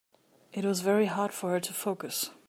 [0.51, 2.31] It was very hard for her to focus.